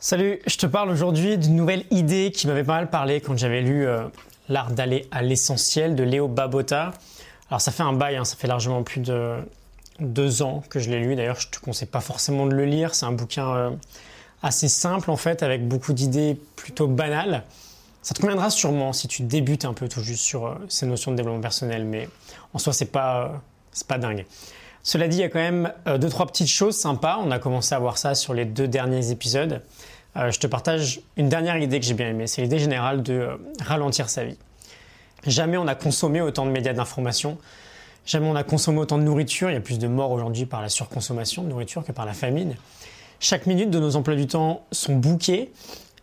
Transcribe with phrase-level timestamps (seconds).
[0.00, 3.62] Salut, je te parle aujourd'hui d'une nouvelle idée qui m'avait pas mal parlé quand j'avais
[3.62, 4.04] lu euh,
[4.48, 6.92] L'art d'aller à l'essentiel de Léo Babota.
[7.50, 9.34] Alors ça fait un bail, hein, ça fait largement plus de
[9.98, 11.16] deux ans que je l'ai lu.
[11.16, 12.94] D'ailleurs, je te conseille pas forcément de le lire.
[12.94, 13.70] C'est un bouquin euh,
[14.40, 17.42] assez simple en fait, avec beaucoup d'idées plutôt banales.
[18.00, 21.10] Ça te conviendra sûrement si tu débutes un peu tout juste sur euh, ces notions
[21.10, 22.08] de développement personnel, mais
[22.54, 23.42] en soi c'est pas
[23.88, 24.24] pas dingue.
[24.88, 27.18] Cela dit, il y a quand même euh, deux, trois petites choses sympas.
[27.22, 29.60] On a commencé à voir ça sur les deux derniers épisodes.
[30.16, 32.26] Euh, je te partage une dernière idée que j'ai bien aimée.
[32.26, 34.38] C'est l'idée générale de euh, ralentir sa vie.
[35.26, 37.36] Jamais on a consommé autant de médias d'information.
[38.06, 39.50] Jamais on a consommé autant de nourriture.
[39.50, 42.14] Il y a plus de morts aujourd'hui par la surconsommation de nourriture que par la
[42.14, 42.56] famine.
[43.20, 45.52] Chaque minute de nos emplois du temps sont bouqués.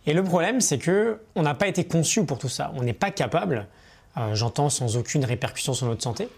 [0.06, 2.70] Et le problème, c'est que on n'a pas été conçu pour tout ça.
[2.76, 3.66] On n'est pas capable,
[4.34, 6.28] j'entends sans aucune répercussion sur notre santé,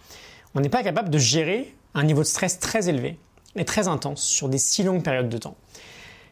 [0.54, 3.18] on n'est pas capable de gérer un niveau de stress très élevé
[3.56, 5.56] et très intense sur des si longues périodes de temps.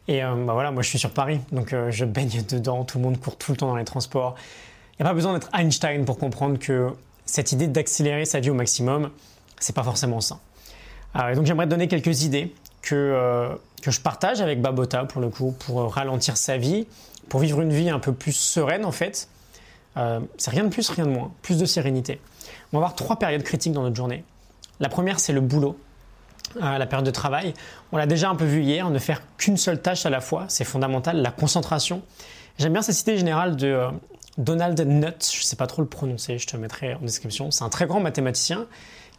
[0.07, 2.97] Et euh, bah voilà, moi je suis sur Paris, donc euh, je baigne dedans, tout
[2.97, 4.35] le monde court tout le temps dans les transports.
[4.93, 6.89] Il n'y a pas besoin d'être Einstein pour comprendre que
[7.25, 9.11] cette idée d'accélérer sa vie au maximum,
[9.59, 10.39] c'est pas forcément ça.
[11.17, 13.49] Euh, donc j'aimerais te donner quelques idées que,
[13.81, 16.87] que je partage avec Babota pour le coup, pour ralentir sa vie,
[17.27, 19.27] pour vivre une vie un peu plus sereine en fait.
[20.37, 22.21] c'est rien de plus, rien de moins, plus de sérénité.
[22.71, 24.23] On va avoir trois périodes critiques dans notre journée.
[24.79, 25.77] La première, c'est le boulot,
[26.55, 27.53] la période de travail.
[27.91, 30.45] On l'a déjà un peu vu hier, ne faire qu'une seule tâche à la fois,
[30.47, 32.01] c'est fondamental, la concentration.
[32.57, 33.89] J'aime bien cette idée générale de euh,
[34.37, 37.51] Donald Nutt, je ne sais pas trop le prononcer, je te mettrai en description.
[37.51, 38.65] C'est un très grand mathématicien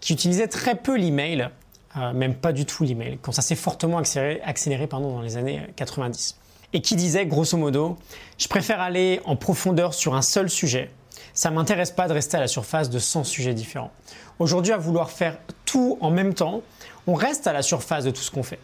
[0.01, 1.49] qui utilisait très peu l'email,
[1.97, 5.37] euh, même pas du tout l'email, quand ça s'est fortement accéléré, accéléré pardon, dans les
[5.37, 6.37] années 90.
[6.73, 7.97] Et qui disait grosso modo,
[8.39, 10.91] je préfère aller en profondeur sur un seul sujet
[11.35, 13.91] ça m'intéresse pas de rester à la surface de 100 sujets différents.
[14.39, 16.63] Aujourd'hui, à vouloir faire tout en même temps,
[17.07, 18.59] on reste à la surface de tout ce qu'on fait.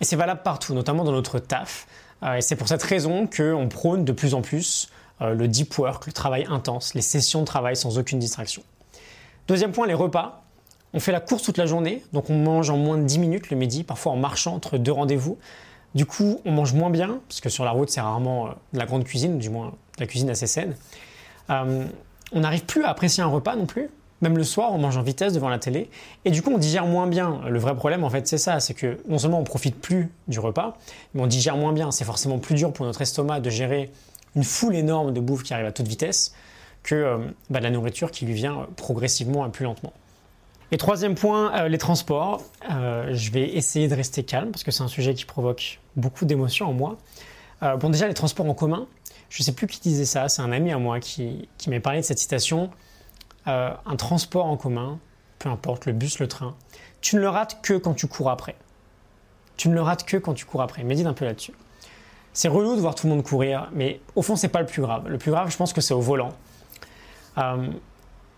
[0.00, 1.86] Et c'est valable partout, notamment dans notre taf.
[2.22, 4.88] Euh, et c'est pour cette raison qu'on prône de plus en plus
[5.22, 8.62] euh, le deep work, le travail intense, les sessions de travail sans aucune distraction.
[9.48, 10.42] Deuxième point, les repas.
[10.92, 13.50] On fait la course toute la journée, donc on mange en moins de 10 minutes
[13.50, 15.36] le midi, parfois en marchant entre deux rendez-vous.
[15.94, 18.78] Du coup, on mange moins bien, parce que sur la route, c'est rarement euh, de
[18.78, 20.74] la grande cuisine, du moins la cuisine assez saine
[22.32, 23.88] on n'arrive plus à apprécier un repas non plus.
[24.22, 25.90] Même le soir, on mange en vitesse devant la télé.
[26.24, 27.40] Et du coup, on digère moins bien.
[27.48, 28.60] Le vrai problème, en fait, c'est ça.
[28.60, 30.78] C'est que non seulement on profite plus du repas,
[31.14, 31.90] mais on digère moins bien.
[31.90, 33.90] C'est forcément plus dur pour notre estomac de gérer
[34.34, 36.32] une foule énorme de bouffe qui arrive à toute vitesse
[36.82, 37.18] que euh,
[37.50, 39.92] bah, de la nourriture qui lui vient progressivement et plus lentement.
[40.72, 42.42] Et troisième point, euh, les transports.
[42.70, 46.24] Euh, je vais essayer de rester calme parce que c'est un sujet qui provoque beaucoup
[46.24, 46.96] d'émotions en moi.
[47.78, 48.86] bon, déjà, les transports en commun,
[49.28, 51.80] je ne sais plus qui disait ça, c'est un ami à moi qui, qui m'a
[51.80, 52.70] parlé de cette citation.
[53.46, 54.98] Euh, un transport en commun,
[55.38, 56.56] peu importe, le bus, le train,
[57.00, 58.56] tu ne le rates que quand tu cours après.
[59.56, 60.84] Tu ne le rates que quand tu cours après.
[60.84, 61.52] Médite un peu là-dessus.
[62.32, 64.82] C'est relou de voir tout le monde courir, mais au fond, c'est pas le plus
[64.82, 65.08] grave.
[65.08, 66.32] Le plus grave, je pense que c'est au volant.
[67.38, 67.68] Euh,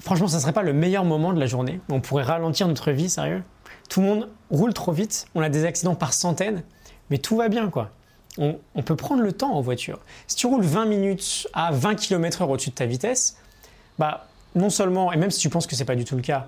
[0.00, 1.80] franchement, ça ne serait pas le meilleur moment de la journée.
[1.88, 3.42] On pourrait ralentir notre vie, sérieux.
[3.88, 6.62] Tout le monde roule trop vite, on a des accidents par centaines,
[7.10, 7.90] mais tout va bien, quoi
[8.38, 9.98] on, peut prendre le temps en voiture.
[10.26, 13.36] Si tu roules 20 minutes à 20 km/h au-dessus de ta vitesse,
[13.98, 16.22] bah, non seulement, et même si tu penses que ce n'est pas du tout le
[16.22, 16.46] cas,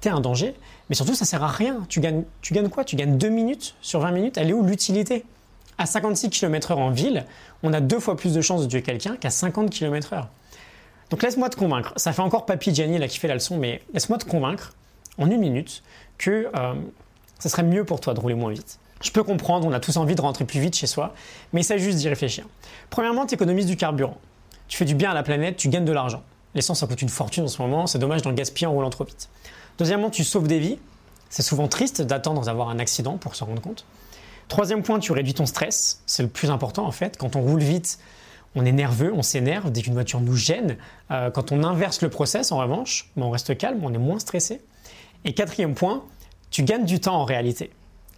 [0.00, 0.54] tu es un danger,
[0.88, 1.84] mais surtout ça sert à rien.
[1.88, 2.84] Tu gagnes, tu gagnes quoi?
[2.84, 4.38] Tu gagnes 2 minutes sur 20 minutes?
[4.38, 5.24] Elle est où l'utilité?
[5.78, 7.24] À 56 km/h en ville,
[7.62, 10.26] on a deux fois plus de chances de tuer quelqu'un qu'à 50 km/h.
[11.10, 11.92] Donc laisse-moi te convaincre.
[11.96, 14.72] Ça fait encore Papy Gianni là qui fait la leçon, mais laisse-moi te convaincre
[15.18, 15.82] en une minute
[16.18, 16.74] que euh,
[17.38, 18.78] ça serait mieux pour toi de rouler moins vite.
[19.02, 21.14] Je peux comprendre, on a tous envie de rentrer plus vite chez soi,
[21.52, 22.46] mais il s'agit juste d'y réfléchir.
[22.88, 24.16] Premièrement, tu économises du carburant.
[24.68, 26.22] Tu fais du bien à la planète, tu gagnes de l'argent.
[26.54, 29.04] L'essence, ça coûte une fortune en ce moment, c'est dommage d'en gaspiller en roulant trop
[29.04, 29.28] vite.
[29.78, 30.78] Deuxièmement, tu sauves des vies.
[31.28, 33.86] C'est souvent triste d'attendre d'avoir un accident pour se rendre compte.
[34.48, 36.02] Troisième point, tu réduis ton stress.
[36.06, 37.16] C'est le plus important en fait.
[37.16, 37.98] Quand on roule vite,
[38.54, 40.76] on est nerveux, on s'énerve dès qu'une voiture nous gêne.
[41.10, 44.60] Euh, quand on inverse le process, en revanche, on reste calme, on est moins stressé.
[45.24, 46.04] Et quatrième point,
[46.50, 47.70] tu gagnes du temps en réalité.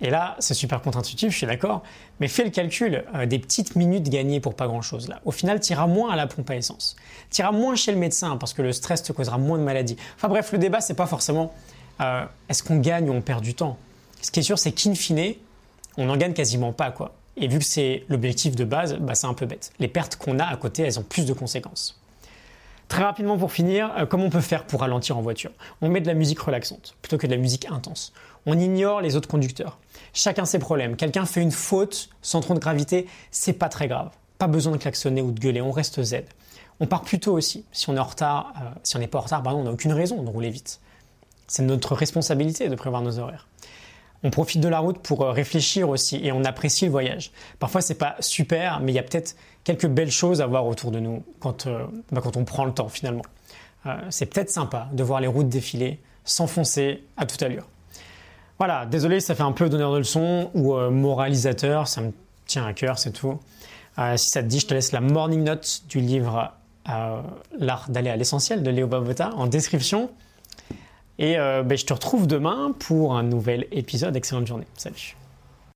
[0.05, 1.83] Et là, c'est super contre-intuitif, je suis d'accord,
[2.21, 5.09] mais fais le calcul euh, des petites minutes gagnées pour pas grand-chose.
[5.09, 6.95] Là, au final, tu iras moins à la pompe à essence,
[7.31, 9.97] tu iras moins chez le médecin parce que le stress te causera moins de maladies.
[10.17, 11.55] Enfin bref, le débat, c'est pas forcément
[12.03, 13.79] euh, est-ce qu'on gagne ou on perd du temps?
[14.21, 15.37] Ce qui est sûr, c'est qu'in fine,
[15.97, 17.15] on n'en gagne quasiment pas, quoi.
[17.39, 19.73] Et vu que c'est l'objectif de base, bah, c'est un peu bête.
[19.79, 21.99] Les pertes qu'on a à côté, elles ont plus de conséquences.
[22.89, 25.51] Très rapidement pour finir, euh, comment on peut faire pour ralentir en voiture?
[25.81, 28.13] On met de la musique relaxante plutôt que de la musique intense.
[28.47, 29.79] On ignore les autres conducteurs.
[30.13, 30.97] Chacun ses problèmes.
[30.97, 34.11] Quelqu'un fait une faute sans trop de gravité, c'est pas très grave.
[34.39, 36.25] Pas besoin de klaxonner ou de gueuler, on reste Z.
[36.81, 37.65] On part plus tôt aussi.
[37.73, 39.93] Si on est en retard, euh, si on n'est pas en retard, on n'a aucune
[39.93, 40.81] raison de rouler vite.
[41.47, 43.47] C'est notre responsabilité de prévoir nos horaires.
[44.25, 47.31] On profite de la route pour euh, réfléchir aussi et on apprécie le voyage.
[47.59, 50.91] Parfois c'est pas super, mais il y a peut-être quelques belles choses à voir autour
[50.91, 53.25] de nous quand, euh, bah, quand on prend le temps finalement.
[53.85, 57.69] Euh, c'est peut-être sympa de voir les routes défiler, s'enfoncer à toute allure.
[58.59, 62.13] Voilà, désolé, ça fait un peu donneur de leçons ou moralisateur, ça me
[62.47, 63.41] tient à cœur, c'est tout.
[64.17, 66.53] si ça te dit, je te laisse la morning note du livre
[66.87, 70.09] L'art d'aller à l'essentiel de Léo Babota en description.
[71.19, 74.17] Et euh, ben, je te retrouve demain pour un nouvel épisode.
[74.17, 74.67] Excellente journée.
[74.77, 75.17] Salut.